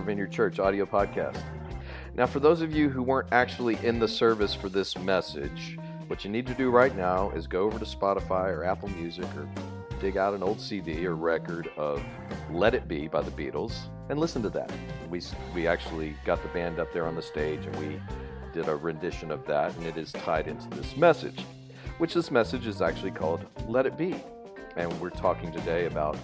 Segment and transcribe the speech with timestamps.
[0.00, 1.42] Vineyard Church audio podcast.
[2.14, 6.24] Now, for those of you who weren't actually in the service for this message, what
[6.24, 9.48] you need to do right now is go over to Spotify or Apple Music or
[10.00, 12.02] dig out an old CD or record of
[12.50, 13.72] Let It Be by the Beatles
[14.10, 14.70] and listen to that.
[15.08, 15.22] We,
[15.54, 18.00] we actually got the band up there on the stage and we
[18.52, 21.40] did a rendition of that, and it is tied into this message,
[21.98, 24.14] which this message is actually called Let It Be.
[24.76, 26.18] And we're talking today about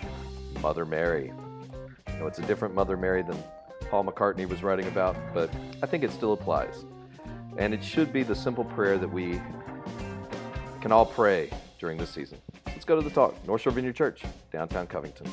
[0.61, 1.33] Mother Mary.
[2.13, 3.43] You know, it's a different Mother Mary than
[3.91, 5.51] Paul McCartney was writing about, but
[5.83, 6.85] I think it still applies.
[7.57, 9.41] And it should be the simple prayer that we
[10.81, 12.39] can all pray during this season.
[12.67, 13.35] Let's go to the talk.
[13.47, 15.27] North Shore Vineyard Church, downtown Covington.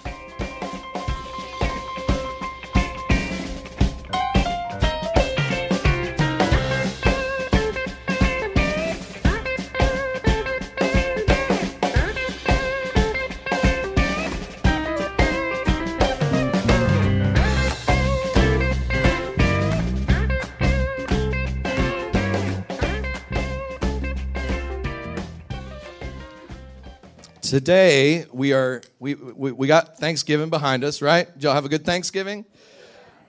[27.49, 31.31] Today we are we, we we got Thanksgiving behind us, right?
[31.31, 32.43] Did y'all have a good Thanksgiving?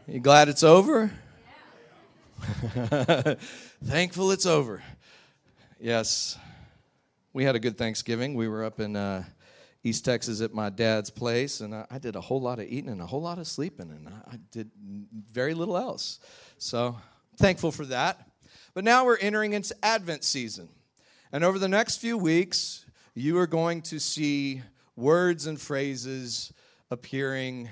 [0.08, 1.12] You glad it's over?
[3.84, 4.82] Thankful it's over.
[5.78, 6.38] Yes,
[7.34, 8.32] we had a good Thanksgiving.
[8.32, 9.24] We were up in uh,
[9.84, 12.88] East Texas at my dad's place, and I, I, did a whole lot of eating
[12.88, 14.70] and a whole lot of sleeping, and I, I did
[15.30, 16.20] very little else.
[16.56, 16.96] So
[17.36, 18.26] thankful for that.
[18.72, 20.70] But now we're entering into Advent season,
[21.32, 22.85] and over the next few weeks
[23.18, 24.60] you are going to see
[24.94, 26.52] words and phrases
[26.90, 27.66] appearing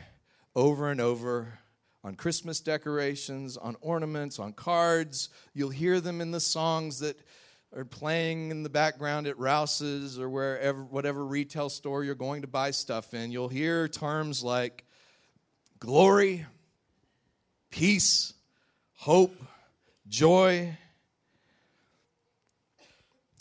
[0.57, 1.59] over and over
[2.03, 5.29] on Christmas decorations, on ornaments, on cards.
[5.53, 7.21] You'll hear them in the songs that
[7.77, 12.49] are playing in the background at Rouse's or wherever, whatever retail store you're going to
[12.49, 13.31] buy stuff in.
[13.31, 14.87] You'll hear terms like
[15.79, 16.47] glory,
[17.69, 18.33] peace,
[18.95, 19.37] hope,
[20.09, 20.75] joy.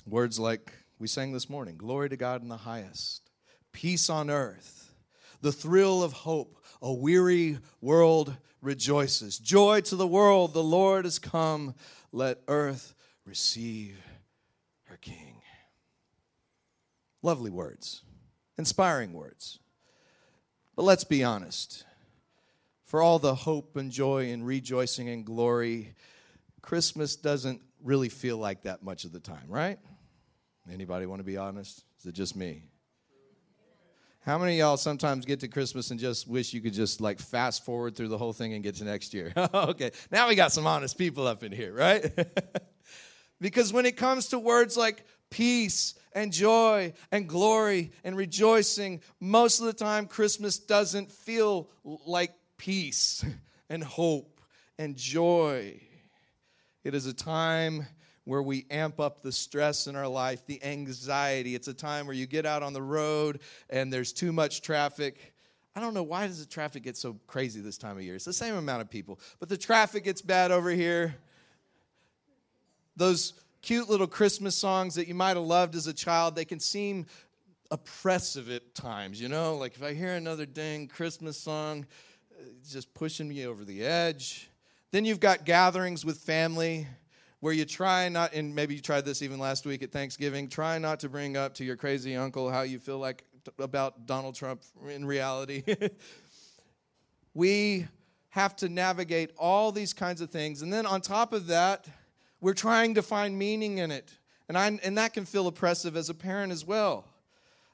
[0.05, 0.73] Words like
[1.03, 3.29] we sang this morning Glory to God in the highest,
[3.73, 4.95] peace on earth,
[5.41, 6.63] the thrill of hope.
[6.81, 9.37] A weary world rejoices.
[9.37, 11.75] Joy to the world, the Lord has come.
[12.13, 14.01] Let earth receive
[14.85, 15.41] her King.
[17.21, 18.03] Lovely words,
[18.57, 19.59] inspiring words.
[20.73, 21.83] But let's be honest.
[22.85, 25.95] For all the hope and joy and rejoicing and glory,
[26.61, 29.79] Christmas doesn't really feel like that much of the time, right?
[30.71, 31.83] Anybody want to be honest?
[31.99, 32.63] Is it just me?
[34.25, 37.65] How many y'all sometimes get to Christmas and just wish you could just like fast
[37.65, 39.33] forward through the whole thing and get to next year?
[39.53, 42.09] okay, now we got some honest people up in here, right?
[43.41, 49.59] because when it comes to words like peace and joy and glory and rejoicing, most
[49.59, 53.25] of the time Christmas doesn't feel like peace
[53.69, 54.39] and hope
[54.79, 55.81] and joy.
[56.85, 57.87] It is a time
[58.25, 61.55] where we amp up the stress in our life, the anxiety.
[61.55, 65.33] It's a time where you get out on the road and there's too much traffic.
[65.75, 68.15] I don't know why does the traffic get so crazy this time of year?
[68.15, 71.15] It's the same amount of people, but the traffic gets bad over here.
[72.95, 76.59] Those cute little Christmas songs that you might have loved as a child, they can
[76.59, 77.07] seem
[77.71, 79.55] oppressive at times, you know?
[79.55, 81.87] Like if I hear another dang Christmas song,
[82.59, 84.49] it's just pushing me over the edge.
[84.91, 86.87] Then you've got gatherings with family
[87.43, 90.77] where you try not, and maybe you tried this even last week at Thanksgiving, try
[90.77, 93.25] not to bring up to your crazy uncle how you feel like
[93.59, 95.61] about Donald Trump in reality.
[97.33, 97.85] we
[98.29, 100.61] have to navigate all these kinds of things.
[100.61, 101.85] And then on top of that,
[102.39, 104.17] we're trying to find meaning in it.
[104.47, 107.09] And, I, and that can feel oppressive as a parent as well.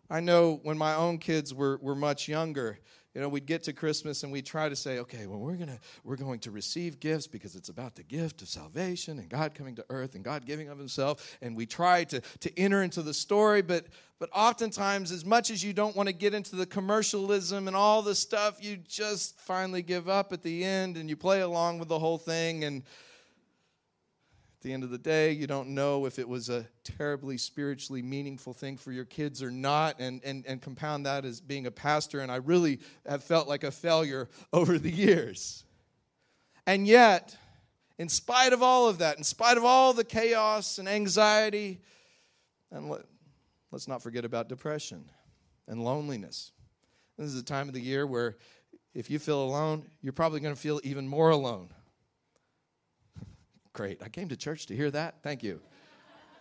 [0.09, 2.79] I know when my own kids were, were much younger,
[3.19, 5.77] you know, we'd get to Christmas and we'd try to say, okay, well, we're gonna
[6.05, 9.75] we're going to receive gifts because it's about the gift of salvation and God coming
[9.75, 11.37] to earth and God giving of Himself.
[11.41, 13.87] And we try to to enter into the story, but
[14.19, 18.01] but oftentimes, as much as you don't want to get into the commercialism and all
[18.01, 21.89] the stuff, you just finally give up at the end and you play along with
[21.89, 22.83] the whole thing and
[24.59, 28.01] at the end of the day, you don't know if it was a terribly spiritually
[28.01, 31.71] meaningful thing for your kids or not, and, and, and compound that as being a
[31.71, 32.19] pastor.
[32.19, 35.63] And I really have felt like a failure over the years.
[36.67, 37.37] And yet,
[37.97, 41.79] in spite of all of that, in spite of all the chaos and anxiety,
[42.69, 43.05] and let,
[43.71, 45.05] let's not forget about depression
[45.69, 46.51] and loneliness.
[47.17, 48.35] This is a time of the year where
[48.93, 51.69] if you feel alone, you're probably going to feel even more alone.
[53.73, 54.01] Great.
[54.01, 55.21] I came to church to hear that.
[55.23, 55.61] Thank you.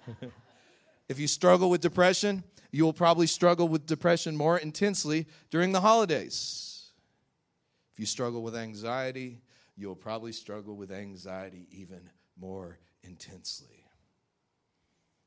[1.09, 5.81] if you struggle with depression, you will probably struggle with depression more intensely during the
[5.81, 6.91] holidays.
[7.93, 9.41] If you struggle with anxiety,
[9.77, 13.87] you'll probably struggle with anxiety even more intensely.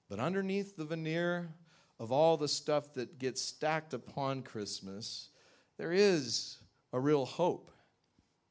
[0.09, 1.53] But underneath the veneer
[1.99, 5.29] of all the stuff that gets stacked upon Christmas,
[5.77, 6.57] there is
[6.93, 7.71] a real hope.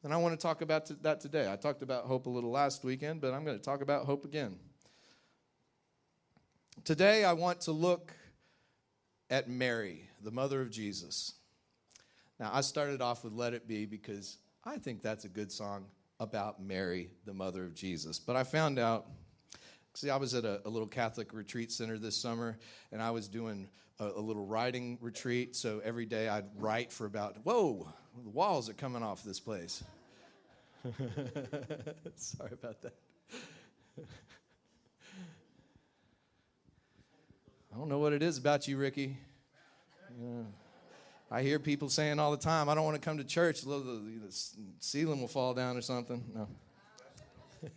[0.02, 1.50] And I want to talk about that today.
[1.50, 4.24] I talked about hope a little last weekend, but I'm going to talk about hope
[4.24, 4.56] again.
[6.84, 8.12] Today, I want to look
[9.28, 11.34] at Mary, the mother of Jesus.
[12.38, 15.84] Now, I started off with Let It Be because I think that's a good song
[16.18, 18.18] about Mary, the mother of Jesus.
[18.18, 19.06] But I found out,
[19.92, 22.58] see, I was at a, a little Catholic retreat center this summer,
[22.92, 23.68] and I was doing
[23.98, 25.54] a, a, little writing retreat.
[25.54, 27.92] So every day I'd write for about, whoa,
[28.22, 29.82] the walls are coming off this place.
[32.16, 32.94] Sorry about that.
[37.72, 39.16] I don't know what it is about you, Ricky.
[40.20, 40.42] Yeah.
[41.30, 43.62] I hear people saying all the time, I don't want to come to church.
[43.62, 44.34] The, the, the
[44.80, 46.24] ceiling will fall down or something.
[46.34, 46.48] No.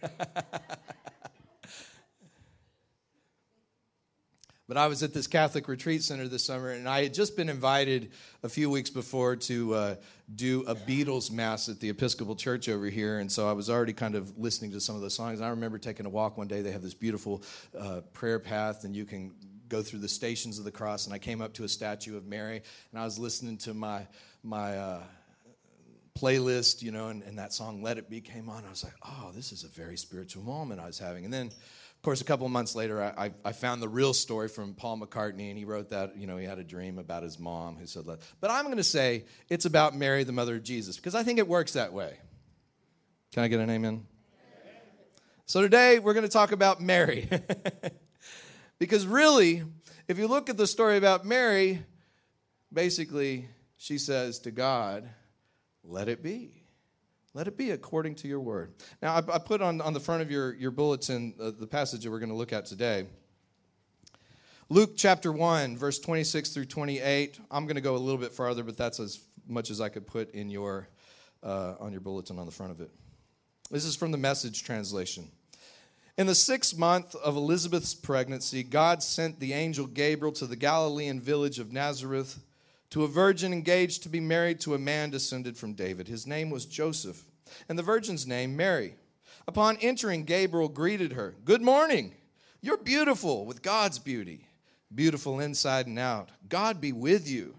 [4.73, 7.47] but I was at this Catholic retreat center this summer, and I had just been
[7.47, 8.11] invited
[8.41, 9.95] a few weeks before to uh,
[10.33, 13.93] do a Beatles mass at the Episcopal Church over here, and so I was already
[13.93, 15.37] kind of listening to some of those songs.
[15.37, 16.63] And I remember taking a walk one day.
[16.63, 17.43] They have this beautiful
[17.79, 19.35] uh, prayer path, and you can
[19.69, 22.25] go through the stations of the cross, and I came up to a statue of
[22.25, 24.07] Mary, and I was listening to my
[24.41, 25.03] my uh,
[26.17, 28.65] playlist, you know, and, and that song "Let It Be" came on.
[28.65, 31.51] I was like, oh, this is a very spiritual moment I was having, and then.
[32.03, 35.00] Of course, a couple of months later, I, I, found the real story from Paul
[35.00, 37.88] McCartney, and he wrote that, you know, he had a dream about his mom who
[37.88, 41.23] said, but I'm going to say it's about Mary, the mother of Jesus, because I
[41.23, 42.17] think it works that way.
[43.31, 44.05] Can I get an amen?
[45.45, 47.29] So today, we're going to talk about Mary.
[48.83, 49.63] Because really,
[50.09, 51.83] if you look at the story about Mary,
[52.73, 53.47] basically
[53.77, 55.07] she says to God,
[55.85, 56.62] Let it be.
[57.35, 58.74] Let it be according to your word.
[59.01, 62.03] Now, I, I put on, on the front of your, your bulletin uh, the passage
[62.03, 63.07] that we're going to look at today.
[64.69, 67.39] Luke chapter 1, verse 26 through 28.
[67.50, 70.06] I'm going to go a little bit farther, but that's as much as I could
[70.06, 70.88] put in your,
[71.41, 72.91] uh, on your bulletin on the front of it.
[73.71, 75.27] This is from the message translation.
[76.19, 81.19] In the sixth month of Elizabeth's pregnancy, God sent the angel Gabriel to the Galilean
[81.19, 82.39] village of Nazareth
[82.93, 86.07] to a virgin engaged to be married to a man descended from David.
[86.07, 87.23] His name was Joseph,
[87.67, 88.93] and the virgin's name Mary.
[89.47, 92.13] Upon entering, Gabriel greeted her Good morning.
[92.61, 94.47] You're beautiful with God's beauty,
[94.93, 96.29] beautiful inside and out.
[96.47, 97.55] God be with you.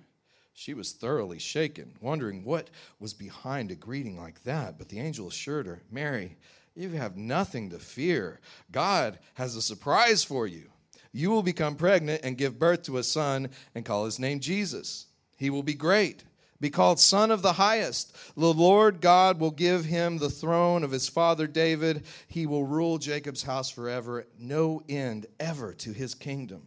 [0.52, 2.70] She was thoroughly shaken, wondering what
[3.00, 4.78] was behind a greeting like that.
[4.78, 6.36] But the angel assured her, Mary,
[6.76, 8.38] you have nothing to fear.
[8.70, 10.70] God has a surprise for you.
[11.12, 15.06] You will become pregnant and give birth to a son and call his name Jesus.
[15.36, 16.24] He will be great,
[16.60, 18.16] be called Son of the Highest.
[18.36, 22.04] The Lord God will give him the throne of his father David.
[22.26, 26.62] He will rule Jacob's house forever, no end ever to his kingdom.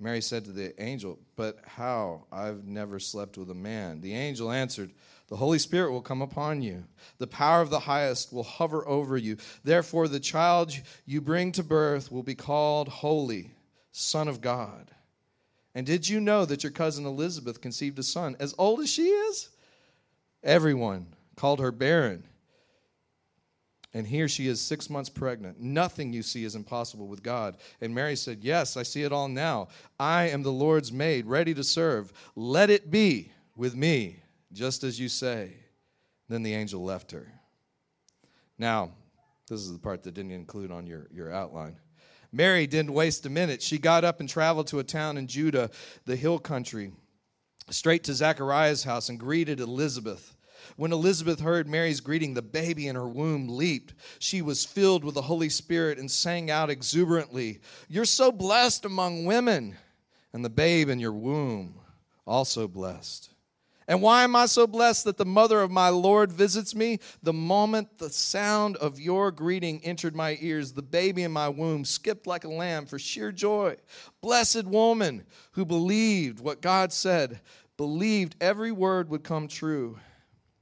[0.00, 2.24] Mary said to the angel, But how?
[2.32, 4.00] I've never slept with a man.
[4.00, 4.90] The angel answered,
[5.32, 6.84] the Holy Spirit will come upon you.
[7.16, 9.38] The power of the highest will hover over you.
[9.64, 13.52] Therefore, the child you bring to birth will be called Holy,
[13.92, 14.90] Son of God.
[15.74, 19.08] And did you know that your cousin Elizabeth conceived a son as old as she
[19.08, 19.48] is?
[20.42, 22.24] Everyone called her barren.
[23.94, 25.60] And here she is six months pregnant.
[25.60, 27.58] Nothing you see is impossible with God.
[27.80, 29.68] And Mary said, Yes, I see it all now.
[30.00, 32.12] I am the Lord's maid, ready to serve.
[32.34, 35.52] Let it be with me just as you say.
[36.28, 37.30] Then the angel left her.
[38.58, 38.92] Now,
[39.48, 41.76] this is the part that didn't include on your, your outline.
[42.32, 43.62] Mary didn't waste a minute.
[43.62, 45.70] She got up and traveled to a town in Judah,
[46.06, 46.92] the hill country,
[47.68, 50.34] straight to Zachariah's house and greeted Elizabeth.
[50.76, 53.94] When Elizabeth heard Mary's greeting, the baby in her womb leaped.
[54.18, 59.24] She was filled with the Holy Spirit and sang out exuberantly, You're so blessed among
[59.24, 59.76] women,
[60.32, 61.74] and the babe in your womb
[62.26, 63.31] also blessed.
[63.88, 66.98] And why am I so blessed that the mother of my Lord visits me?
[67.22, 71.84] The moment the sound of your greeting entered my ears, the baby in my womb
[71.84, 73.76] skipped like a lamb for sheer joy.
[74.20, 77.40] Blessed woman who believed what God said,
[77.76, 79.98] believed every word would come true.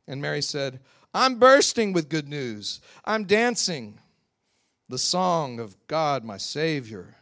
[0.08, 0.80] And Mary said,
[1.12, 2.80] I'm bursting with good news.
[3.04, 3.98] I'm dancing
[4.88, 7.16] the song of God, my Savior.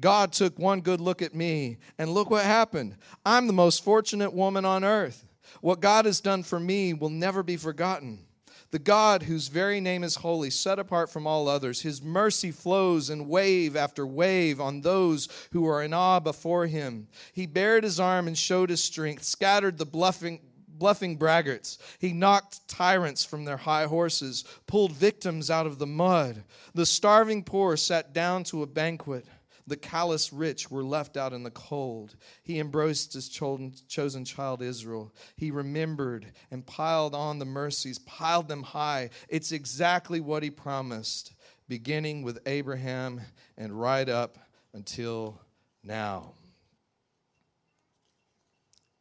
[0.00, 2.96] God took one good look at me, and look what happened.
[3.26, 5.26] I'm the most fortunate woman on earth.
[5.60, 8.26] What God has done for me will never be forgotten.
[8.72, 13.10] The God whose very name is holy, set apart from all others, his mercy flows
[13.10, 17.06] in wave after wave on those who are in awe before him.
[17.34, 21.76] He bared his arm and showed his strength, scattered the bluffing, bluffing braggarts.
[21.98, 26.42] He knocked tyrants from their high horses, pulled victims out of the mud.
[26.74, 29.26] The starving poor sat down to a banquet.
[29.72, 32.14] The callous rich were left out in the cold.
[32.42, 35.14] He embraced his chosen child Israel.
[35.34, 39.08] He remembered and piled on the mercies, piled them high.
[39.30, 41.32] It's exactly what he promised,
[41.68, 43.22] beginning with Abraham
[43.56, 44.36] and right up
[44.74, 45.40] until
[45.82, 46.34] now.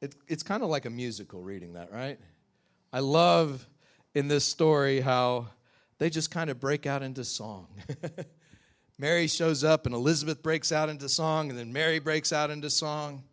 [0.01, 2.17] It, it's kind of like a musical reading that, right?
[2.93, 3.67] I love
[4.15, 5.49] in this story how
[5.97, 7.67] they just kind of break out into song.
[9.01, 12.69] Mary shows up and Elizabeth breaks out into song, and then Mary breaks out into
[12.69, 13.23] song.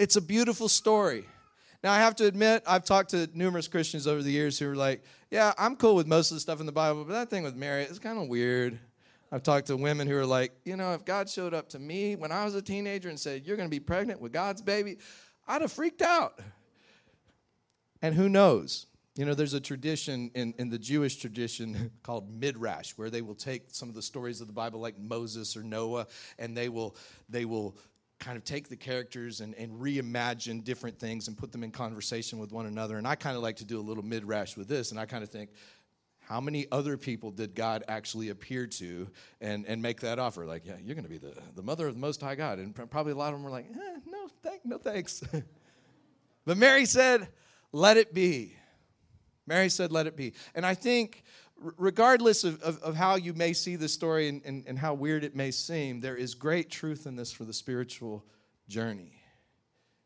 [0.00, 1.26] It's a beautiful story.
[1.84, 4.74] Now, I have to admit, I've talked to numerous Christians over the years who are
[4.74, 7.44] like, yeah, I'm cool with most of the stuff in the Bible, but that thing
[7.44, 8.76] with Mary is kind of weird.
[9.30, 12.16] I've talked to women who are like, you know, if God showed up to me
[12.16, 14.98] when I was a teenager and said, you're going to be pregnant with God's baby,
[15.46, 16.40] I'd have freaked out.
[18.02, 18.86] And who knows?
[19.16, 23.36] You know, there's a tradition in, in the Jewish tradition called midrash, where they will
[23.36, 26.06] take some of the stories of the Bible, like Moses or Noah,
[26.38, 26.96] and they will
[27.28, 27.76] they will
[28.18, 32.38] kind of take the characters and, and reimagine different things and put them in conversation
[32.38, 32.96] with one another.
[32.96, 35.22] And I kind of like to do a little midrash with this, and I kind
[35.22, 35.50] of think,
[36.20, 39.08] how many other people did God actually appear to
[39.40, 40.46] and, and make that offer?
[40.46, 42.58] Like, yeah, you're going to be the, the mother of the Most High God.
[42.58, 45.22] And probably a lot of them were like, eh, no, thank, no thanks.
[46.46, 47.28] but Mary said,
[47.72, 48.56] let it be.
[49.46, 50.34] Mary said, Let it be.
[50.54, 51.24] And I think,
[51.56, 55.24] regardless of, of, of how you may see the story and, and, and how weird
[55.24, 58.24] it may seem, there is great truth in this for the spiritual
[58.68, 59.20] journey.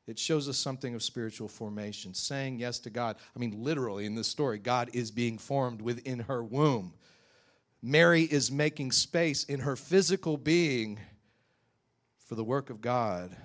[0.06, 3.16] It shows us something of spiritual formation, saying yes to God.
[3.36, 6.94] I mean, literally in this story, God is being formed within her womb.
[7.82, 10.98] Mary is making space in her physical being
[12.24, 13.36] for the work of God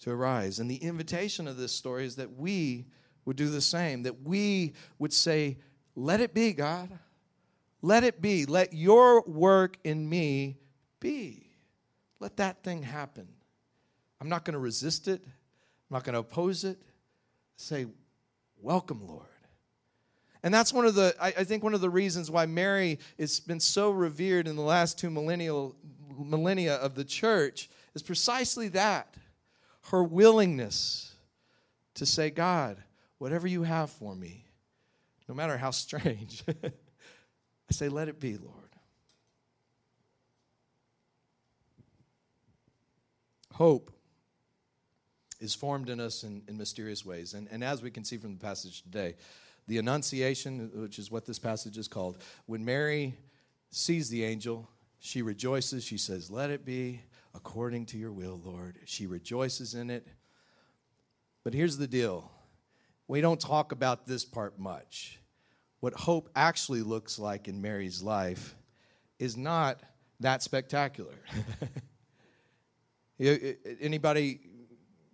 [0.00, 0.58] to arise.
[0.58, 2.86] And the invitation of this story is that we
[3.26, 5.58] would do the same, that we would say,
[5.94, 6.90] Let it be, God.
[7.82, 8.46] Let it be.
[8.46, 10.56] Let your work in me
[10.98, 11.50] be.
[12.18, 13.28] Let that thing happen.
[14.20, 16.78] I'm not going to resist it, I'm not going to oppose it.
[17.56, 17.86] Say,
[18.62, 19.26] Welcome, Lord.
[20.42, 23.58] And that's one of the, I, think, one of the reasons why Mary has been
[23.58, 25.74] so revered in the last two millennial,
[26.16, 29.16] millennia of the church is precisely that
[29.90, 31.12] her willingness
[31.94, 32.76] to say, God,
[33.18, 34.44] whatever you have for me,
[35.28, 38.54] no matter how strange, I say, let it be, Lord.
[43.52, 43.90] Hope
[45.40, 47.34] is formed in us in, in mysterious ways.
[47.34, 49.14] And, and as we can see from the passage today,
[49.66, 53.14] the Annunciation, which is what this passage is called, when Mary
[53.70, 54.68] sees the angel,
[54.98, 55.84] she rejoices.
[55.84, 57.00] She says, Let it be
[57.34, 58.78] according to your will, Lord.
[58.84, 60.06] She rejoices in it.
[61.44, 62.30] But here's the deal
[63.08, 65.18] we don't talk about this part much.
[65.80, 68.56] What hope actually looks like in Mary's life
[69.18, 69.80] is not
[70.20, 71.14] that spectacular.
[73.80, 74.40] Anybody,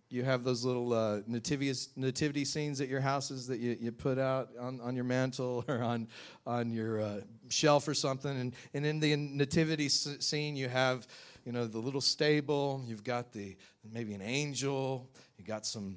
[0.09, 4.19] you have those little uh, nativity, nativity scenes at your houses that you, you put
[4.19, 6.09] out on, on your mantle or on,
[6.47, 8.39] on your uh, shelf or something.
[8.39, 11.07] And, and in the nativity scene, you have
[11.45, 13.57] you know the little stable you've got the
[13.93, 15.97] maybe an angel you got some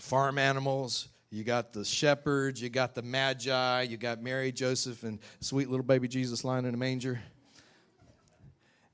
[0.00, 1.08] farm animals.
[1.30, 5.84] You got the shepherds, you got the magi, you got Mary, Joseph, and sweet little
[5.84, 7.20] baby Jesus lying in a manger.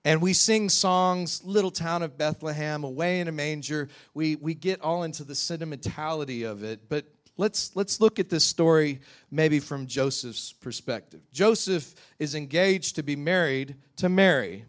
[0.05, 3.89] And we sing songs, Little Town of Bethlehem, Away in a Manger.
[4.13, 6.91] We, we get all into the sentimentality of it.
[6.91, 7.07] But
[7.39, 11.23] let's, let's look at this story maybe from Joseph's perspective.
[11.33, 14.67] Joseph is engaged to be married to Mary.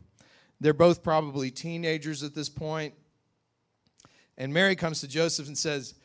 [0.61, 2.93] They're both probably teenagers at this point.
[4.37, 5.95] And Mary comes to Joseph and says,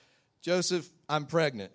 [0.43, 1.73] Joseph, I'm pregnant.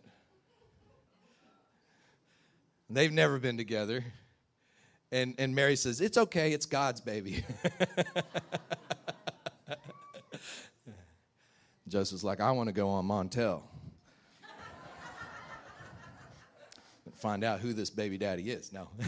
[2.89, 4.05] They've never been together.
[5.11, 7.43] And, and Mary says, It's okay, it's God's baby.
[11.87, 13.61] Joseph's like, I want to go on Montel.
[17.15, 18.73] Find out who this baby daddy is.
[18.73, 18.87] No.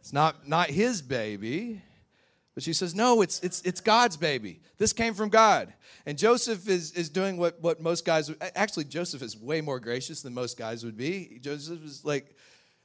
[0.00, 1.80] it's not, not his baby.
[2.58, 4.58] But she says, No, it's, it's, it's God's baby.
[4.78, 5.72] This came from God.
[6.06, 8.32] And Joseph is, is doing what, what most guys.
[8.56, 11.38] Actually, Joseph is way more gracious than most guys would be.
[11.40, 12.34] Joseph is like,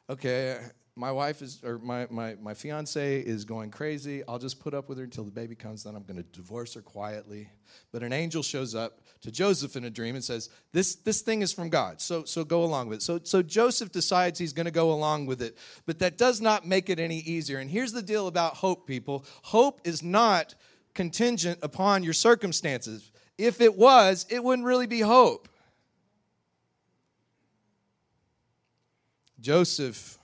[0.08, 0.60] Okay,
[0.96, 4.24] my wife is or my, my, my fiance is going crazy.
[4.28, 6.76] I'll just put up with her until the baby comes then i'm going to divorce
[6.76, 7.50] her quietly.
[7.92, 11.42] But an angel shows up to joseph in a dream and says this this thing
[11.42, 12.00] is from god.
[12.00, 13.02] So so go along with it.
[13.02, 15.58] So so joseph decides he's going to go along with it
[15.88, 17.58] but that does not make it any easier.
[17.58, 19.26] And here's the deal about hope people.
[19.42, 20.54] Hope is not
[20.94, 23.12] contingent upon your circumstances.
[23.40, 25.50] If it was it wouldn't really be hope.
[29.40, 30.20] Joseph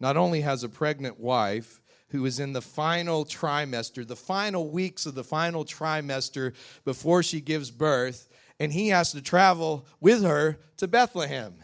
[0.00, 5.06] not only has a pregnant wife who is in the final trimester, the final weeks
[5.06, 8.28] of the final trimester before she gives birth,
[8.60, 11.54] and he has to travel with her to Bethlehem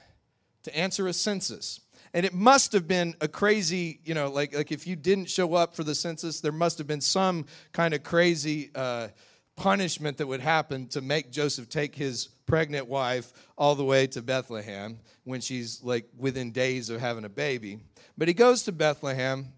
[0.64, 1.80] to answer a census.
[2.14, 5.54] And it must have been a crazy, you know, like, like if you didn't show
[5.54, 9.08] up for the census, there must have been some kind of crazy uh,
[9.56, 14.20] punishment that would happen to make Joseph take his pregnant wife all the way to
[14.20, 17.78] Bethlehem when she's like within days of having a baby.
[18.16, 19.52] But he goes to Bethlehem.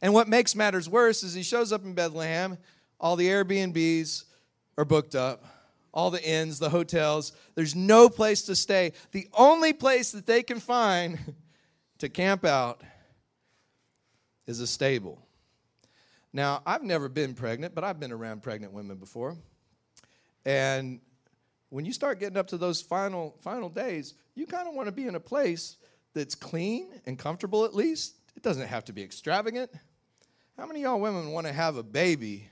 [0.00, 2.58] And what makes matters worse is he shows up in Bethlehem,
[3.00, 4.24] all the Airbnbs
[4.78, 5.44] are booked up,
[5.92, 7.32] all the inns, the hotels.
[7.54, 8.92] There's no place to stay.
[9.12, 11.18] The only place that they can find
[11.98, 12.82] to camp out
[14.46, 15.20] is a stable.
[16.32, 19.36] Now, I've never been pregnant, but I've been around pregnant women before.
[20.44, 21.00] And
[21.70, 24.92] when you start getting up to those final final days, you kind of want to
[24.92, 25.76] be in a place
[26.16, 28.16] that's clean and comfortable at least.
[28.34, 29.70] It doesn't have to be extravagant.
[30.56, 32.48] How many y'all women want to have a baby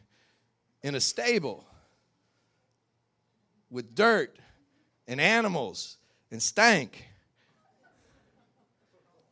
[0.82, 1.64] in a stable
[3.70, 4.38] with dirt
[5.08, 5.96] and animals
[6.30, 7.06] and stank?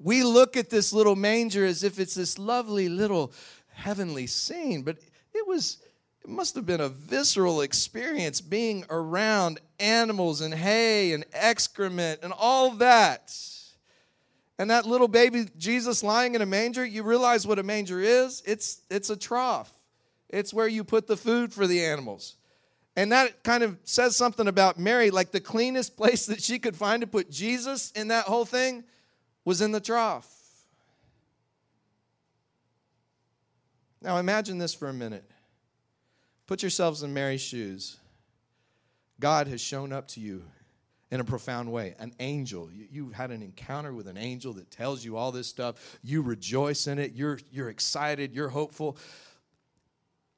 [0.01, 3.33] We look at this little manger as if it's this lovely little
[3.75, 4.97] heavenly scene, but
[5.35, 5.77] it was
[6.25, 12.33] it must have been a visceral experience being around animals and hay and excrement and
[12.33, 13.31] all that.
[14.59, 18.43] And that little baby Jesus lying in a manger, you realize what a manger is?
[18.47, 19.73] It's it's a trough.
[20.29, 22.37] It's where you put the food for the animals.
[22.95, 26.77] And that kind of says something about Mary, like the cleanest place that she could
[26.77, 28.85] find to put Jesus in that whole thing
[29.45, 30.29] was in the trough.
[34.01, 35.25] Now imagine this for a minute.
[36.47, 37.97] Put yourselves in Mary's shoes.
[39.21, 40.43] God has shown up to you
[41.13, 41.95] in a profound way.
[41.99, 42.71] An angel.
[42.73, 45.99] You, you, had an encounter with an angel that tells you all this stuff.
[46.03, 47.13] You rejoice in it.
[47.13, 48.33] You're, you're excited.
[48.33, 48.97] You're hopeful.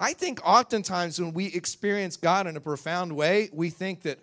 [0.01, 4.19] I think oftentimes when we experience God in a profound way, we think that,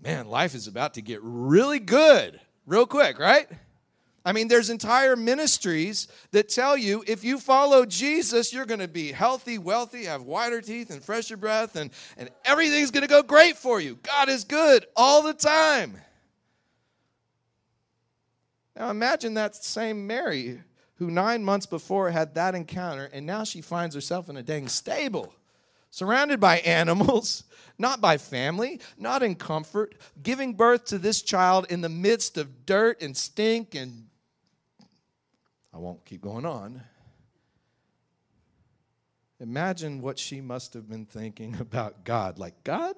[0.00, 3.48] man, life is about to get really good real quick, right?
[4.24, 8.88] I mean, there's entire ministries that tell you if you follow Jesus, you're going to
[8.88, 13.22] be healthy, wealthy, have whiter teeth and fresher breath, and, and everything's going to go
[13.22, 13.98] great for you.
[14.02, 15.96] God is good all the time.
[18.76, 20.60] Now imagine that same Mary
[20.96, 24.68] who nine months before had that encounter, and now she finds herself in a dang
[24.68, 25.34] stable,
[25.90, 27.42] surrounded by animals,
[27.76, 32.66] not by family, not in comfort, giving birth to this child in the midst of
[32.66, 34.04] dirt and stink and
[35.72, 36.82] I won't keep going on.
[39.40, 42.38] Imagine what she must have been thinking about God.
[42.38, 42.94] Like, God,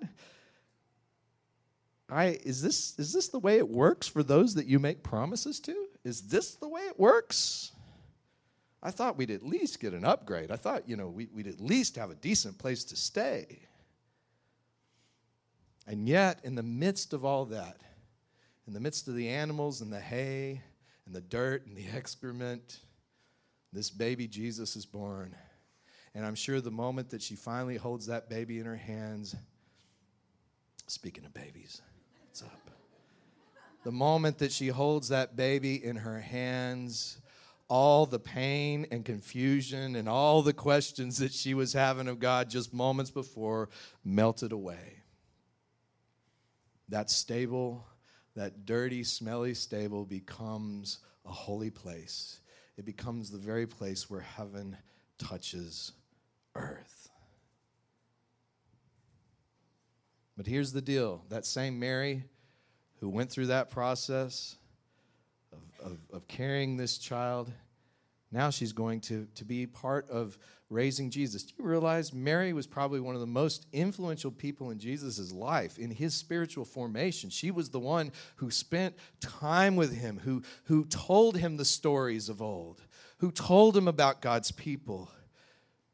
[2.11, 5.59] I is this is this the way it works for those that you make promises
[5.61, 5.87] to?
[6.05, 7.73] Is this the way it works?
[8.83, 10.51] I thought we'd at least get an upgrade.
[10.51, 13.61] I thought, you know, we, would at least have a decent place to stay.
[15.87, 17.79] And yet, in the midst of all that,
[18.67, 20.61] in the midst of the animals and the hay
[21.07, 22.81] and the dirt and the excrement,
[23.73, 25.35] this baby Jesus is born.
[26.15, 29.35] And I'm sure the moment that she finally holds that baby in her hands,
[30.87, 31.83] speaking of babies,
[32.27, 32.71] what's up?
[33.83, 37.19] The moment that she holds that baby in her hands,
[37.69, 42.49] all the pain and confusion and all the questions that she was having of God
[42.49, 43.69] just moments before
[44.05, 45.03] melted away.
[46.89, 47.87] That stable
[48.35, 52.41] that dirty, smelly stable becomes a holy place.
[52.77, 54.77] It becomes the very place where heaven
[55.19, 55.93] touches
[56.57, 57.09] earth.
[60.37, 62.25] But here's the deal that same Mary
[63.01, 64.57] who went through that process
[65.53, 67.53] of, of, of carrying this child,
[68.33, 70.37] now she's going to, to be part of
[70.71, 71.45] raising Jesus.
[71.45, 75.79] Do you realize Mary was probably one of the most influential people in Jesus' life,
[75.79, 77.31] in his spiritual formation?
[77.31, 82.29] She was the one who spent time with him, who, who told him the stories
[82.29, 82.83] of old,
[83.19, 85.11] who told him about God's people.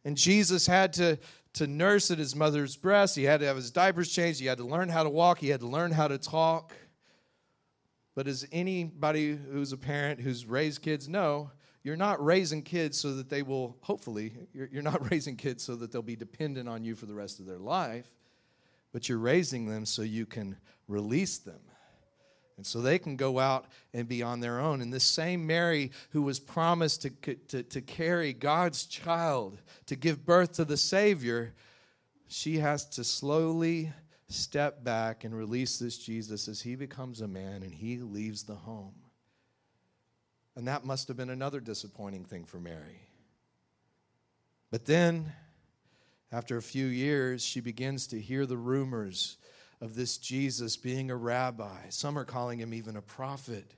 [0.05, 1.19] And Jesus had to,
[1.55, 3.17] to nurse at his mother's breast.
[3.17, 4.41] He had to have his diapers changed.
[4.41, 5.39] He had to learn how to walk.
[5.39, 6.73] He had to learn how to talk.
[8.15, 11.51] But as anybody who's a parent who's raised kids know,
[11.83, 15.77] you're not raising kids so that they will, hopefully, you're, you're not raising kids so
[15.77, 18.07] that they'll be dependent on you for the rest of their life,
[18.93, 20.57] but you're raising them so you can
[20.88, 21.61] release them.
[22.57, 23.64] And so they can go out
[23.95, 24.83] and be on their own.
[24.83, 27.11] And this same Mary who was promised to,
[27.49, 31.55] to, to carry God's child, to give birth to the Savior,
[32.29, 33.90] she has to slowly
[34.29, 38.55] step back and release this Jesus as he becomes a man and he leaves the
[38.55, 38.93] home.
[40.61, 43.01] And that must have been another disappointing thing for Mary.
[44.70, 45.33] But then,
[46.31, 49.38] after a few years, she begins to hear the rumors
[49.81, 51.88] of this Jesus being a rabbi.
[51.88, 53.73] Some are calling him even a prophet.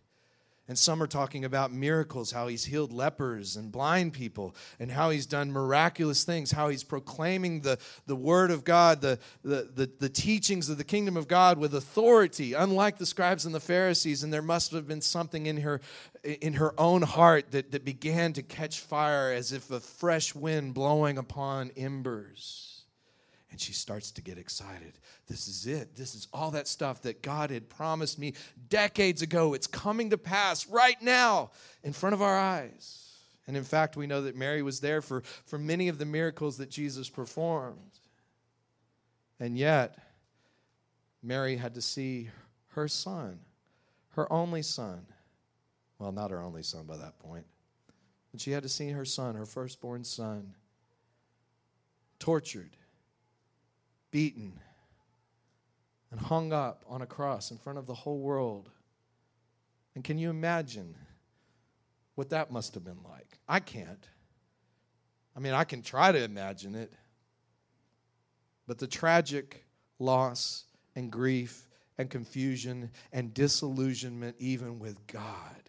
[0.68, 5.10] And some are talking about miracles, how he's healed lepers and blind people, and how
[5.10, 9.90] he's done miraculous things, how he's proclaiming the, the word of God, the, the, the,
[9.98, 14.22] the teachings of the kingdom of God with authority, unlike the scribes and the Pharisees.
[14.22, 15.80] And there must have been something in her,
[16.22, 20.74] in her own heart that, that began to catch fire as if a fresh wind
[20.74, 22.71] blowing upon embers.
[23.52, 24.98] And she starts to get excited.
[25.28, 25.94] This is it.
[25.94, 28.32] This is all that stuff that God had promised me
[28.70, 29.52] decades ago.
[29.52, 31.50] It's coming to pass right now
[31.84, 33.10] in front of our eyes.
[33.46, 36.56] And in fact, we know that Mary was there for, for many of the miracles
[36.56, 37.98] that Jesus performed.
[39.38, 39.98] And yet,
[41.22, 42.30] Mary had to see
[42.68, 43.38] her son,
[44.12, 45.04] her only son.
[45.98, 47.44] Well, not her only son by that point,
[48.30, 50.54] but she had to see her son, her firstborn son,
[52.18, 52.78] tortured
[54.12, 54.52] beaten,
[56.12, 58.70] and hung up on a cross in front of the whole world.
[59.96, 60.94] And can you imagine
[62.14, 63.38] what that must have been like?
[63.48, 64.06] I can't.
[65.34, 66.92] I mean, I can try to imagine it.
[68.66, 69.64] But the tragic
[69.98, 71.66] loss and grief
[71.98, 75.62] and confusion and disillusionment, even with God.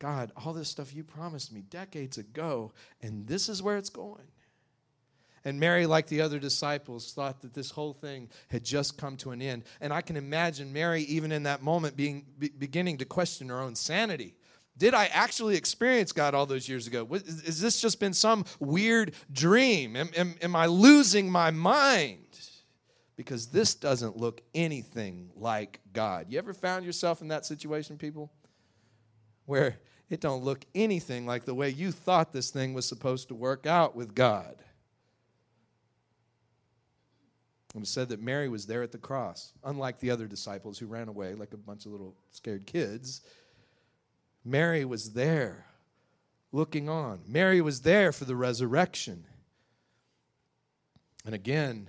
[0.00, 4.31] God, all this stuff you promised me decades ago, and this is where it's going.
[5.44, 9.32] And Mary, like the other disciples, thought that this whole thing had just come to
[9.32, 9.64] an end.
[9.80, 13.60] And I can imagine Mary, even in that moment, being be, beginning to question her
[13.60, 14.34] own sanity.
[14.78, 17.06] Did I actually experience God all those years ago?
[17.06, 19.96] Has this just been some weird dream?
[19.96, 22.18] Am, am, am I losing my mind?
[23.16, 26.26] Because this doesn't look anything like God.
[26.30, 28.32] You ever found yourself in that situation, people?
[29.44, 29.78] Where
[30.08, 33.66] it don't look anything like the way you thought this thing was supposed to work
[33.66, 34.56] out with God.
[37.74, 40.86] It was said that Mary was there at the cross, unlike the other disciples who
[40.86, 43.22] ran away like a bunch of little scared kids.
[44.44, 45.66] Mary was there
[46.52, 47.20] looking on.
[47.26, 49.24] Mary was there for the resurrection.
[51.24, 51.88] And again,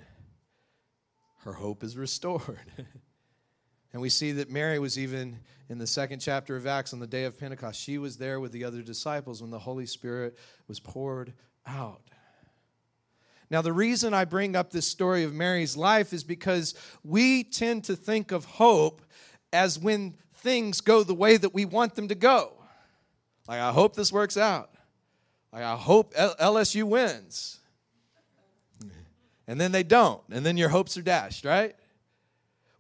[1.40, 2.72] her hope is restored.
[3.94, 7.08] and we see that Mary was even in the second chapter of Acts on the
[7.08, 7.80] day of Pentecost.
[7.80, 11.34] She was there with the other disciples when the Holy Spirit was poured
[11.66, 12.10] out.
[13.50, 17.84] Now, the reason I bring up this story of Mary's life is because we tend
[17.86, 19.02] to think of hope
[19.52, 22.54] as when things go the way that we want them to go.
[23.48, 24.72] Like, I hope this works out.
[25.52, 27.60] Like, I hope LSU wins.
[29.48, 30.22] And then they don't.
[30.32, 31.76] And then your hopes are dashed, right?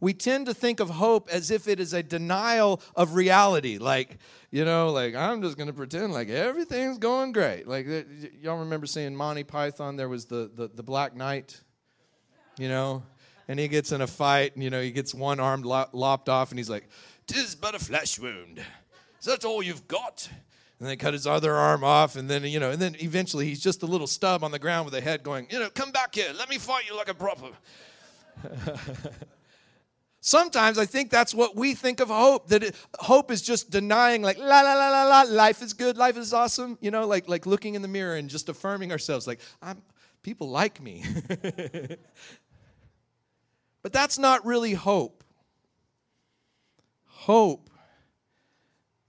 [0.04, 3.78] We tend to think of hope as if it is a denial of reality.
[3.78, 4.18] Like,
[4.52, 7.70] you know, like I'm just going to pretend like everything's going great.
[7.70, 7.88] Like,
[8.42, 9.96] y'all remember seeing Monty Python?
[9.96, 11.58] There was the, the, the Black Knight,
[12.58, 13.04] you know,
[13.48, 16.52] and he gets in a fight, and, you know, he gets one arm lopped off,
[16.52, 16.90] and he's like,
[17.26, 18.60] Tis but a flesh wound.
[19.22, 20.28] Is that all you've got?
[20.82, 23.62] And they cut his other arm off, and then, you know, and then eventually he's
[23.62, 26.14] just a little stub on the ground with a head going, you know, come back
[26.14, 27.52] here, let me fight you like a proper.
[30.26, 32.48] Sometimes I think that's what we think of hope.
[32.48, 35.98] That it, hope is just denying, like la la la la la, life is good,
[35.98, 36.78] life is awesome.
[36.80, 39.82] You know, like like looking in the mirror and just affirming ourselves, like I'm
[40.22, 41.04] people like me.
[43.82, 45.26] but that's not really hope.
[47.06, 47.70] Hope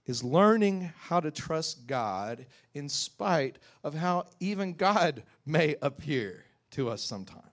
[0.05, 6.89] is learning how to trust God in spite of how even God may appear to
[6.89, 7.44] us sometimes.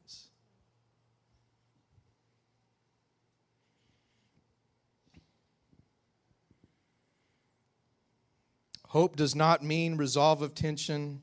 [8.92, 11.22] Hope does not mean resolve of tension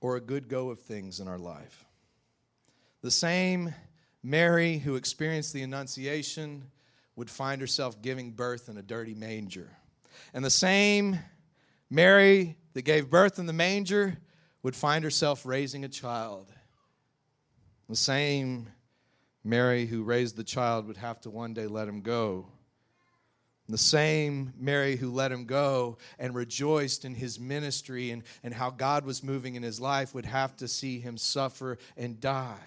[0.00, 1.84] or a good go of things in our life.
[3.00, 3.72] The same
[4.24, 6.64] Mary who experienced the Annunciation
[7.14, 9.70] would find herself giving birth in a dirty manger.
[10.34, 11.20] And the same
[11.90, 14.18] Mary that gave birth in the manger
[14.64, 16.52] would find herself raising a child.
[17.88, 18.66] The same
[19.44, 22.48] Mary who raised the child would have to one day let him go
[23.68, 28.70] the same Mary who let him go and rejoiced in his ministry and, and how
[28.70, 32.60] God was moving in his life would have to see him suffer and die.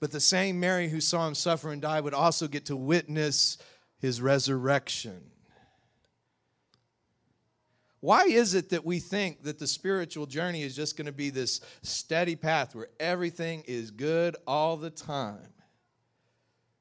[0.00, 3.58] But the same Mary who saw him suffer and die would also get to witness
[3.98, 5.20] his resurrection.
[8.00, 11.30] Why is it that we think that the spiritual journey is just going to be
[11.30, 15.46] this steady path where everything is good all the time?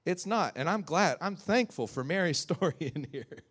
[0.03, 0.53] It's not.
[0.55, 3.43] And I'm glad, I'm thankful for Mary's story in here.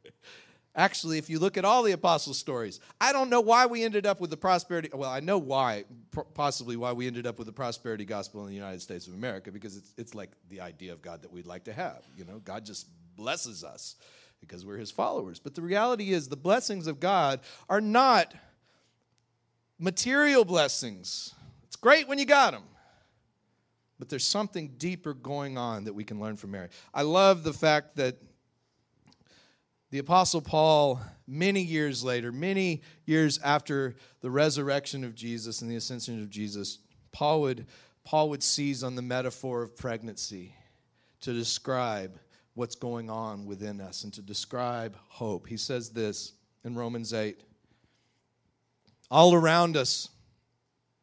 [0.80, 4.06] Actually, if you look at all the apostle stories, I don't know why we ended
[4.06, 4.88] up with the prosperity.
[4.94, 5.84] Well, I know why,
[6.32, 9.52] possibly why we ended up with the prosperity gospel in the United States of America,
[9.52, 12.02] because it's, it's like the idea of God that we'd like to have.
[12.16, 13.96] You know, God just blesses us
[14.40, 15.38] because we're his followers.
[15.38, 18.34] But the reality is, the blessings of God are not
[19.78, 21.34] material blessings.
[21.64, 22.62] It's great when you got them.
[23.98, 26.68] But there's something deeper going on that we can learn from Mary.
[26.94, 28.16] I love the fact that
[29.90, 35.76] the Apostle Paul, many years later, many years after the resurrection of Jesus and the
[35.76, 36.78] ascension of Jesus,
[37.10, 37.66] Paul would,
[38.04, 40.54] Paul would seize on the metaphor of pregnancy
[41.22, 42.18] to describe
[42.54, 45.48] what's going on within us and to describe hope.
[45.48, 47.40] He says this in Romans 8
[49.10, 50.08] All around us,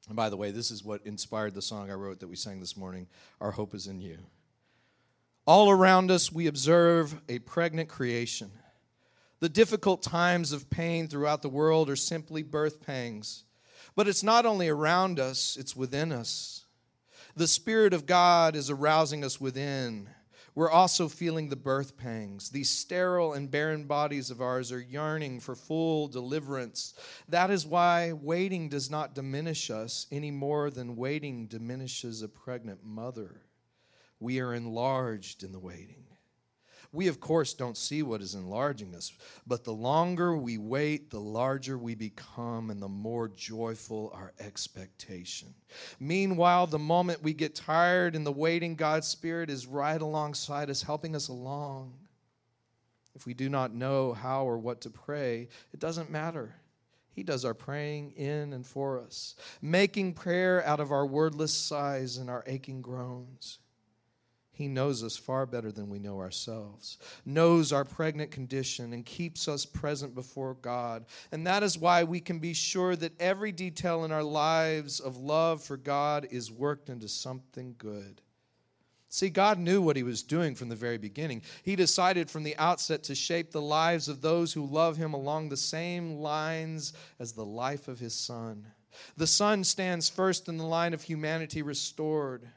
[0.07, 2.61] and by the way, this is what inspired the song I wrote that we sang
[2.61, 3.07] this morning
[3.41, 4.19] Our Hope is in You.
[5.45, 8.51] All around us, we observe a pregnant creation
[9.39, 13.43] the difficult times of pain throughout the world are simply birth pangs.
[13.95, 16.65] But it's not only around us, it's within us.
[17.35, 20.09] The Spirit of God is arousing us within.
[20.55, 22.49] We're also feeling the birth pangs.
[22.49, 26.95] These sterile and barren bodies of ours are yearning for full deliverance.
[27.29, 32.83] That is why waiting does not diminish us any more than waiting diminishes a pregnant
[32.83, 33.43] mother.
[34.19, 36.06] We are enlarged in the waiting.
[36.97, 39.13] We, of course, don't see what is enlarging us,
[39.45, 45.53] but the longer we wait, the larger we become and the more joyful our expectation.
[45.99, 50.81] Meanwhile, the moment we get tired in the waiting, God's Spirit is right alongside us,
[50.81, 51.93] helping us along.
[53.13, 56.55] If we do not know how or what to pray, it doesn't matter.
[57.11, 62.17] He does our praying in and for us, making prayer out of our wordless sighs
[62.17, 63.59] and our aching groans.
[64.57, 69.47] He knows us far better than we know ourselves, knows our pregnant condition, and keeps
[69.47, 71.05] us present before God.
[71.31, 75.15] And that is why we can be sure that every detail in our lives of
[75.15, 78.19] love for God is worked into something good.
[79.09, 81.43] See, God knew what He was doing from the very beginning.
[81.61, 85.49] He decided from the outset to shape the lives of those who love Him along
[85.49, 88.65] the same lines as the life of His Son.
[89.17, 92.49] The Son stands first in the line of humanity restored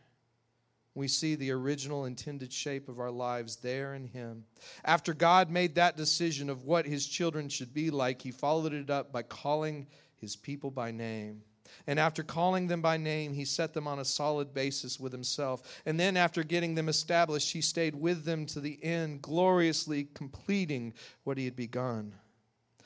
[0.95, 4.45] we see the original intended shape of our lives there in Him.
[4.85, 8.91] After God made that decision of what His children should be like, He followed it
[8.91, 11.43] up by calling His people by name.
[11.87, 15.81] And after calling them by name, He set them on a solid basis with Himself.
[15.87, 20.95] And then, after getting them established, He stayed with them to the end, gloriously completing
[21.23, 22.15] what He had begun.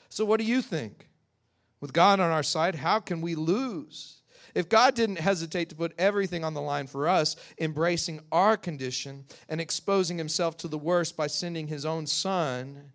[0.09, 1.09] So, what do you think?
[1.81, 4.21] With God on our side, how can we lose?
[4.55, 9.25] If God didn't hesitate to put everything on the line for us, embracing our condition
[9.49, 12.91] and exposing himself to the worst by sending his own son,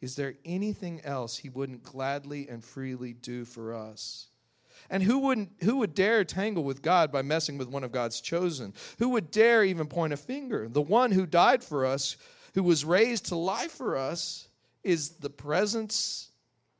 [0.00, 4.26] is there anything else he wouldn't gladly and freely do for us?
[4.90, 8.20] And who wouldn't who would dare tangle with God by messing with one of God's
[8.20, 8.74] chosen?
[8.98, 10.68] Who would dare even point a finger?
[10.68, 12.16] The one who died for us,
[12.54, 14.48] who was raised to life for us,
[14.84, 16.30] is the presence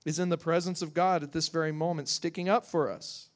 [0.05, 3.29] is in the presence of God at this very moment sticking up for us.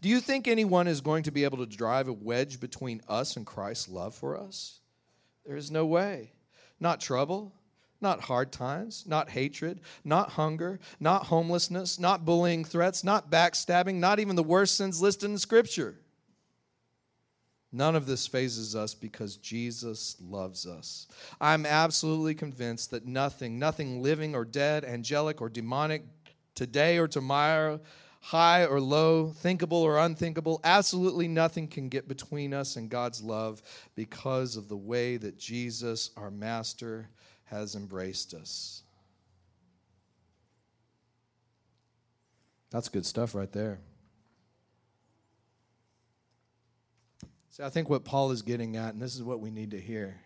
[0.00, 3.36] Do you think anyone is going to be able to drive a wedge between us
[3.36, 4.80] and Christ's love for us?
[5.46, 6.32] There is no way.
[6.80, 7.52] Not trouble,
[8.00, 14.18] not hard times, not hatred, not hunger, not homelessness, not bullying threats, not backstabbing, not
[14.18, 15.96] even the worst sins listed in Scripture.
[17.72, 21.08] None of this fazes us because Jesus loves us.
[21.40, 26.04] I'm absolutely convinced that nothing, nothing living or dead, angelic or demonic,
[26.54, 27.80] today or tomorrow,
[28.24, 33.60] high or low, thinkable or unthinkable, absolutely nothing can get between us and God's love
[33.94, 37.10] because of the way that Jesus, our Master,
[37.44, 38.82] has embraced us.
[42.70, 43.78] That's good stuff right there.
[47.50, 49.80] See, I think what Paul is getting at, and this is what we need to
[49.80, 50.16] hear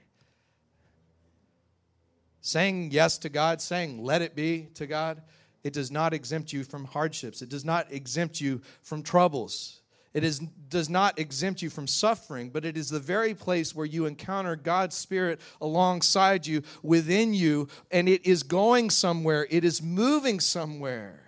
[2.41, 5.21] saying yes to God, saying let it be to God,
[5.69, 7.43] it does not exempt you from hardships.
[7.43, 9.83] It does not exempt you from troubles.
[10.15, 13.85] It is, does not exempt you from suffering, but it is the very place where
[13.85, 19.47] you encounter God's Spirit alongside you, within you, and it is going somewhere.
[19.51, 21.21] It is moving somewhere.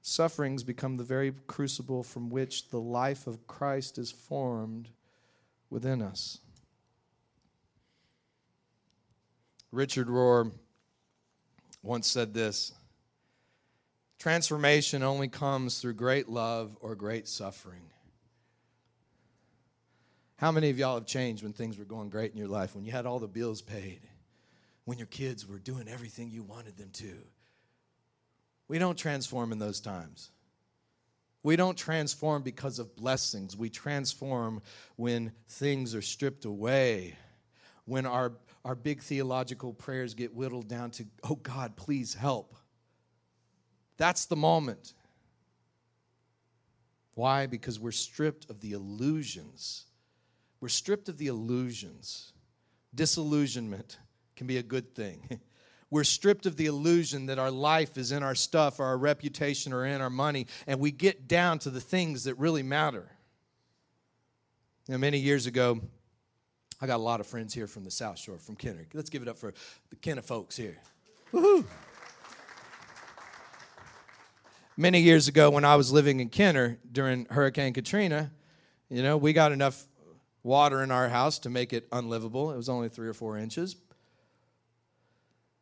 [0.00, 4.88] Sufferings become the very crucible from which the life of Christ is formed
[5.68, 6.38] within us.
[9.70, 10.52] Richard Rohr
[11.82, 12.72] once said this
[14.18, 17.82] Transformation only comes through great love or great suffering.
[20.36, 22.84] How many of y'all have changed when things were going great in your life, when
[22.84, 24.00] you had all the bills paid,
[24.84, 27.14] when your kids were doing everything you wanted them to.
[28.68, 30.30] We don't transform in those times.
[31.42, 33.56] We don't transform because of blessings.
[33.56, 34.62] We transform
[34.96, 37.16] when things are stripped away,
[37.84, 38.32] when our,
[38.64, 42.54] our big theological prayers get whittled down to, oh God, please help.
[43.96, 44.94] That's the moment.
[47.14, 47.46] Why?
[47.46, 49.86] Because we're stripped of the illusions.
[50.60, 52.32] We're stripped of the illusions.
[52.94, 53.98] Disillusionment
[54.36, 55.40] can be a good thing.
[55.90, 59.74] We're stripped of the illusion that our life is in our stuff or our reputation
[59.74, 63.10] or in our money, and we get down to the things that really matter.
[64.88, 65.82] Now, many years ago,
[66.82, 68.84] I got a lot of friends here from the South Shore, from Kenner.
[68.92, 69.54] Let's give it up for
[69.90, 70.78] the Kenner folks here.
[71.32, 71.64] Woohoo!
[74.76, 78.32] Many years ago, when I was living in Kenner during Hurricane Katrina,
[78.90, 79.86] you know, we got enough
[80.42, 82.50] water in our house to make it unlivable.
[82.50, 83.76] It was only three or four inches,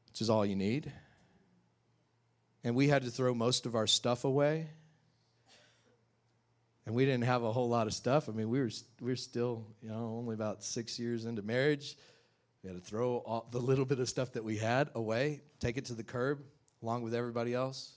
[0.09, 0.91] which is all you need.
[2.65, 4.69] And we had to throw most of our stuff away.
[6.87, 8.29] And we didn't have a whole lot of stuff.
[8.29, 11.97] I mean, we were, we were still, you know, only about six years into marriage.
[12.63, 15.77] We had to throw all, the little bit of stuff that we had away, take
[15.77, 16.43] it to the curb
[16.83, 17.93] along with everybody else.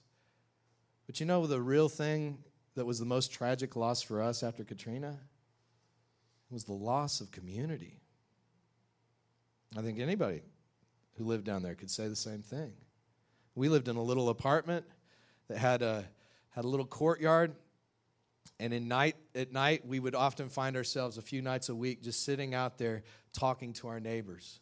[1.07, 2.37] But you know, the real thing
[2.75, 5.19] that was the most tragic loss for us after Katrina
[6.49, 7.99] was the loss of community.
[9.77, 10.41] I think anybody
[11.17, 12.73] who lived down there could say the same thing.
[13.55, 14.85] We lived in a little apartment
[15.47, 16.05] that had a,
[16.51, 17.53] had a little courtyard.
[18.59, 22.01] And in night, at night, we would often find ourselves a few nights a week
[22.01, 23.03] just sitting out there
[23.33, 24.59] talking to our neighbors.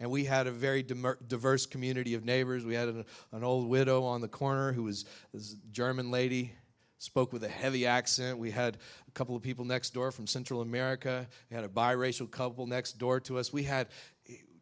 [0.00, 2.64] And we had a very diverse community of neighbors.
[2.64, 5.38] We had an, an old widow on the corner who was, a
[5.70, 6.52] German lady,
[6.98, 8.38] spoke with a heavy accent.
[8.38, 11.28] We had a couple of people next door from Central America.
[11.50, 13.52] We had a biracial couple next door to us.
[13.52, 13.88] We had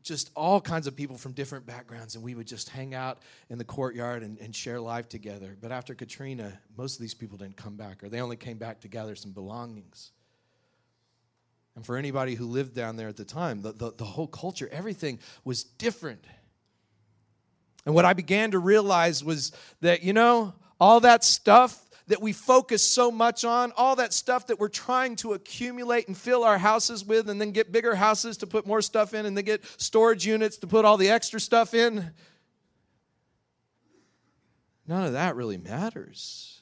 [0.03, 3.59] just all kinds of people from different backgrounds, and we would just hang out in
[3.59, 5.57] the courtyard and, and, share life together.
[5.61, 8.81] But after Katrina, most of these people didn't come back, or they only came back
[8.81, 10.13] to gather some belongings.
[11.77, 14.69] And for anybody who lived down there at the time, the, the, the whole culture,
[14.73, 16.25] everything was different.
[17.87, 22.33] And what I began to realize was that, you know, all that stuff that we
[22.33, 26.59] focus so much on, all that stuff that we're trying to accumulate and fill our
[26.59, 29.65] houses with, and then get bigger houses to put more stuff in, and then get
[29.81, 32.11] storage units to put all the extra stuff in.
[34.87, 36.60] None of that really matters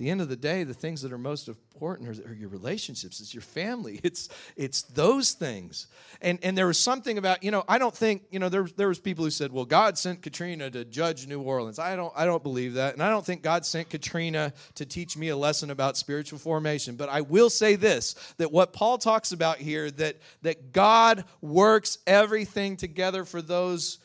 [0.00, 3.20] the end of the day, the things that are most important are, your relationships.
[3.20, 4.00] It's your family.
[4.10, 5.86] It's it's those things.
[6.22, 8.88] And and there was something about you know I don't think you know there there
[8.88, 11.78] was people who said well God sent Katrina to judge New Orleans.
[11.78, 15.18] I don't I don't believe that, and I don't think God sent Katrina to teach
[15.18, 16.96] me a lesson about spiritual formation.
[16.96, 21.98] But I will say this: that what Paul talks about here that that God works
[22.06, 23.98] everything together for those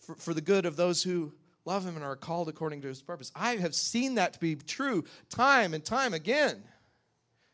[0.00, 1.32] for, for the good of those who
[1.66, 3.32] love him and are called according to his purpose.
[3.34, 6.62] I have seen that to be true time and time again.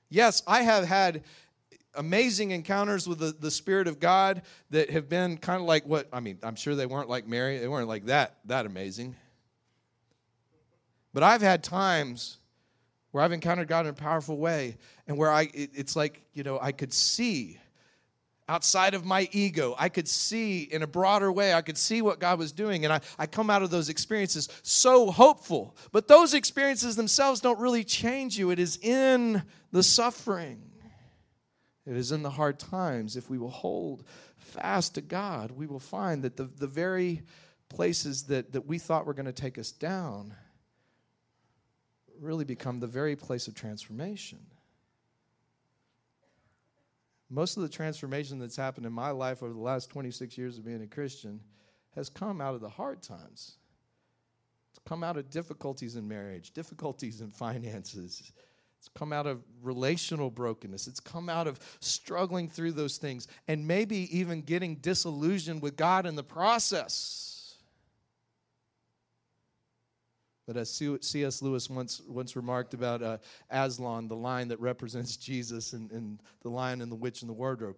[0.08, 1.22] Yes, I have had
[1.94, 6.08] amazing encounters with the, the Spirit of God that have been kind of like what,
[6.12, 9.16] I mean, I'm sure they weren't like Mary, they weren't like that, that amazing.
[11.14, 12.38] But I've had times
[13.10, 16.42] where I've encountered God in a powerful way and where I, it, it's like, you
[16.42, 17.58] know, I could see
[18.48, 19.74] outside of my ego.
[19.78, 22.84] I could see in a broader way, I could see what God was doing.
[22.84, 25.76] And I, I come out of those experiences so hopeful.
[25.92, 30.62] But those experiences themselves don't really change you, it is in the suffering,
[31.86, 33.16] it is in the hard times.
[33.16, 34.04] If we will hold
[34.36, 37.22] fast to God, we will find that the, the very
[37.68, 40.34] places that, that we thought were going to take us down
[42.20, 44.38] really become the very place of transformation
[47.32, 50.66] most of the transformation that's happened in my life over the last 26 years of
[50.66, 51.40] being a Christian
[51.94, 53.56] has come out of the hard times.
[54.70, 58.32] It's come out of difficulties in marriage, difficulties in finances.
[58.78, 60.86] It's come out of relational brokenness.
[60.86, 66.04] It's come out of struggling through those things and maybe even getting disillusioned with God
[66.04, 67.41] in the process.
[70.46, 71.42] But as C.S.
[71.42, 73.18] Lewis once, once remarked about uh,
[73.50, 77.34] Aslan, the lion that represents Jesus, and, and the lion and the witch in the
[77.34, 77.76] wardrobe,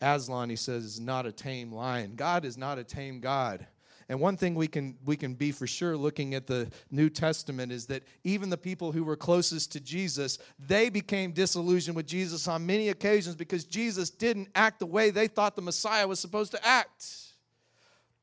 [0.00, 2.14] Aslan, he says, is not a tame lion.
[2.16, 3.66] God is not a tame God.
[4.08, 7.70] And one thing we can, we can be for sure looking at the New Testament
[7.70, 12.48] is that even the people who were closest to Jesus, they became disillusioned with Jesus
[12.48, 16.50] on many occasions because Jesus didn't act the way they thought the Messiah was supposed
[16.52, 17.06] to act.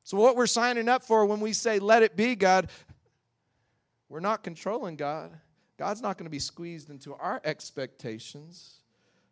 [0.03, 2.69] So, what we're signing up for when we say, let it be, God,
[4.09, 5.31] we're not controlling God.
[5.77, 8.81] God's not going to be squeezed into our expectations,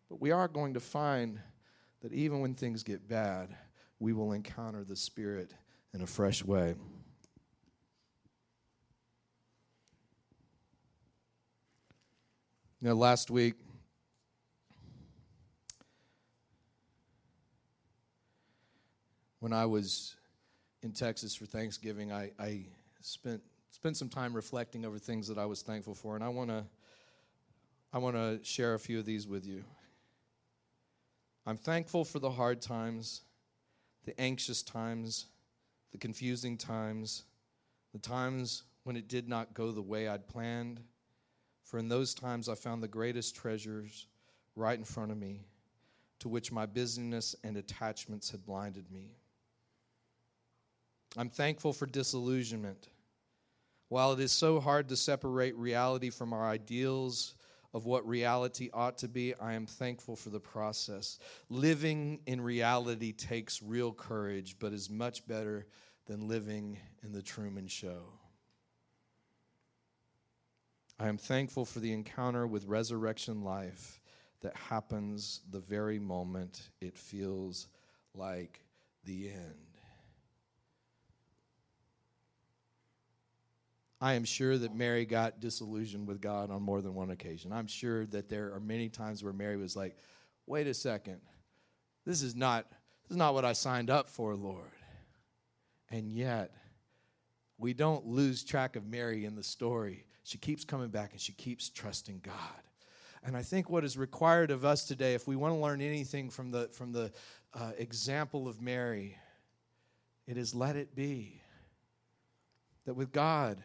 [0.07, 1.39] but we are going to find
[2.01, 3.49] that even when things get bad,
[3.99, 5.53] we will encounter the Spirit
[5.93, 6.75] in a fresh way.
[12.79, 13.55] You know, last week,
[19.39, 20.15] when I was
[20.83, 22.67] in Texas for Thanksgiving, I, I
[23.01, 23.41] spent
[23.87, 26.65] spent some time reflecting over things that I was thankful for, and I want to
[27.93, 29.63] I want to share a few of these with you.
[31.45, 33.21] I'm thankful for the hard times,
[34.03, 35.27] the anxious times,
[35.93, 37.23] the confusing times,
[37.93, 40.81] the times when it did not go the way I'd planned.
[41.63, 44.07] For in those times I found the greatest treasures
[44.57, 45.45] right in front of me,
[46.19, 49.11] to which my busyness and attachments had blinded me.
[51.15, 52.89] I'm thankful for disillusionment.
[53.89, 57.35] While it is so hard to separate reality from our ideals
[57.73, 61.19] of what reality ought to be, I am thankful for the process.
[61.49, 65.67] Living in reality takes real courage, but is much better
[66.05, 68.03] than living in the Truman Show.
[70.99, 74.01] I am thankful for the encounter with resurrection life
[74.41, 77.67] that happens the very moment it feels
[78.15, 78.61] like
[79.03, 79.66] the end.
[83.99, 87.51] I am sure that Mary got disillusioned with God on more than one occasion.
[87.51, 89.97] I'm sure that there are many times where Mary was like,
[90.45, 91.19] "Wait a second.
[92.05, 94.71] This is not this is not what I signed up for, Lord."
[95.89, 96.51] And yet,
[97.57, 100.05] we don't lose track of Mary in the story.
[100.23, 102.61] She keeps coming back and she keeps trusting God.
[103.23, 106.29] And I think what is required of us today, if we want to learn anything
[106.29, 107.11] from the, from the
[107.53, 109.17] uh, example of Mary,
[110.27, 111.41] it is let it be.
[112.85, 113.63] That with God,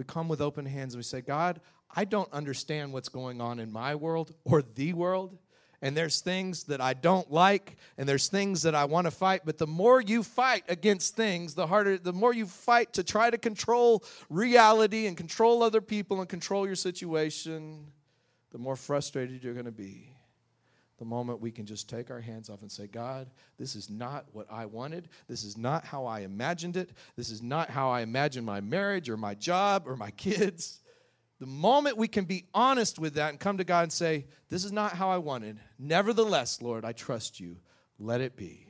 [0.00, 1.60] we come with open hands and we say, God,
[1.94, 5.36] I don't understand what's going on in my world or the world.
[5.82, 9.42] And there's things that I don't like, and there's things that I want to fight.
[9.44, 13.28] But the more you fight against things, the harder, the more you fight to try
[13.28, 17.84] to control reality and control other people and control your situation,
[18.52, 20.14] the more frustrated you're going to be
[21.00, 23.26] the moment we can just take our hands off and say, God,
[23.58, 25.08] this is not what I wanted.
[25.28, 26.90] This is not how I imagined it.
[27.16, 30.78] This is not how I imagined my marriage or my job or my kids.
[31.40, 34.62] The moment we can be honest with that and come to God and say, This
[34.62, 35.58] is not how I wanted.
[35.78, 37.56] Nevertheless, Lord, I trust you.
[37.98, 38.66] Let it be.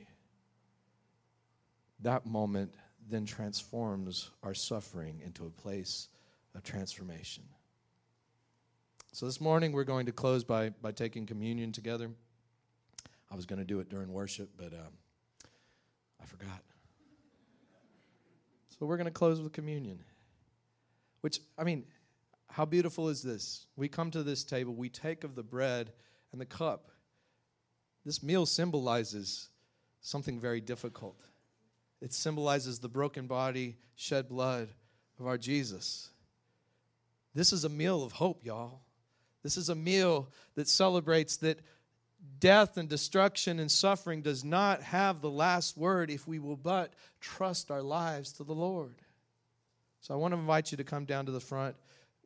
[1.99, 2.75] That moment
[3.09, 6.07] then transforms our suffering into a place
[6.55, 7.43] of transformation.
[9.13, 12.09] So this morning we're going to close by, by taking communion together.
[13.29, 14.93] I was going to do it during worship, but um,
[16.21, 16.63] I forgot.
[18.69, 19.99] So we're going to close with communion.
[21.19, 21.83] Which, I mean,
[22.49, 23.67] how beautiful is this?
[23.75, 25.91] We come to this table, we take of the bread
[26.31, 26.89] and the cup.
[28.05, 29.49] This meal symbolizes
[29.99, 31.19] something very difficult.
[32.01, 34.69] It symbolizes the broken body, shed blood
[35.19, 36.09] of our Jesus.
[37.35, 38.79] This is a meal of hope, y'all.
[39.43, 41.59] This is a meal that celebrates that
[42.39, 46.93] death and destruction and suffering does not have the last word if we will but
[47.19, 48.95] trust our lives to the Lord.
[50.01, 51.75] So I want to invite you to come down to the front.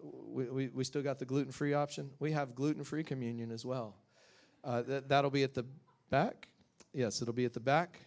[0.01, 2.09] We, we, we still got the gluten free option.
[2.19, 3.95] We have gluten free communion as well.
[4.63, 5.65] Uh, that, that'll be at the
[6.09, 6.47] back.
[6.93, 7.99] Yes, it'll be at the back.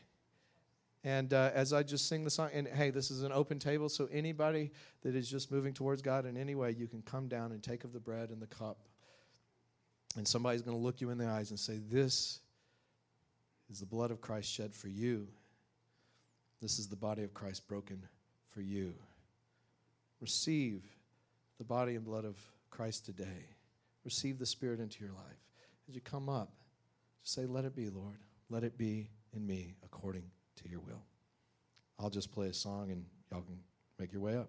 [1.04, 3.88] And uh, as I just sing the song, and hey, this is an open table,
[3.88, 7.52] so anybody that is just moving towards God in any way, you can come down
[7.52, 8.78] and take of the bread and the cup.
[10.16, 12.40] And somebody's going to look you in the eyes and say, This
[13.70, 15.28] is the blood of Christ shed for you.
[16.60, 18.04] This is the body of Christ broken
[18.50, 18.94] for you.
[20.20, 20.82] Receive
[21.58, 22.36] the body and blood of
[22.70, 23.46] Christ today.
[24.04, 25.38] Receive the Spirit into your life.
[25.88, 26.52] As you come up,
[27.22, 28.18] just say, Let it be, Lord.
[28.50, 30.24] Let it be in me according
[30.56, 31.02] to your will.
[31.98, 33.58] I'll just play a song and y'all can
[33.98, 34.48] make your way up.